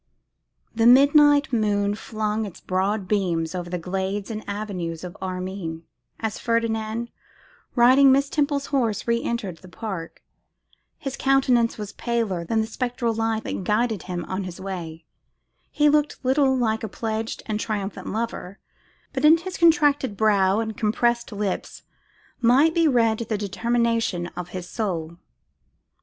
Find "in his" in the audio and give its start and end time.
19.23-19.55